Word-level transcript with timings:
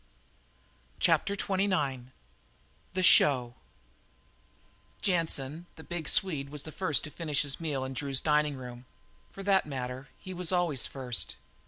CHAPTER 0.99 1.35
XXIX 1.35 2.07
THE 2.93 3.03
SHOW 3.03 3.53
Jansen, 5.03 5.67
the 5.75 5.83
big 5.83 6.09
Swede, 6.09 6.49
was 6.49 6.63
the 6.63 6.71
first 6.71 7.03
to 7.03 7.11
finish 7.11 7.43
his 7.43 7.59
meal 7.61 7.85
in 7.85 7.93
Drew's 7.93 8.19
dining 8.19 8.55
room. 8.55 8.85
For 9.29 9.43
that 9.43 9.67
matter, 9.67 10.07
he 10.17 10.33
was 10.33 10.51
always 10.51 10.87
first. 10.87 11.35